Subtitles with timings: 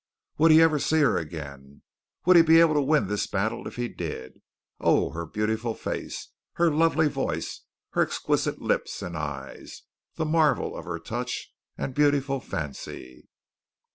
[0.39, 1.83] Would he ever see her again?
[2.25, 4.41] Would he be able to win this battle if he did?
[4.79, 9.83] Oh, her beautiful face, her lovely voice, her exquisite lips and eyes,
[10.15, 13.27] the marvel of her touch and beautiful fancy!